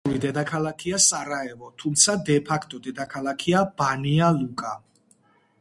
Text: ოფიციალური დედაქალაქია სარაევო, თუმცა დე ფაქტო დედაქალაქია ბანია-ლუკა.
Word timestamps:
ოფიციალური 0.03 0.21
დედაქალაქია 0.21 0.99
სარაევო, 1.07 1.69
თუმცა 1.83 2.17
დე 2.31 2.39
ფაქტო 2.49 2.81
დედაქალაქია 2.89 3.65
ბანია-ლუკა. 3.83 4.77